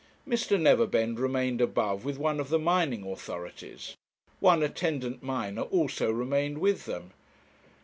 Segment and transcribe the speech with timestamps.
[0.27, 0.59] Mr.
[0.59, 3.95] Neverbend remained above with one of the mining authorities;
[4.39, 7.11] one attendant miner also remained with them.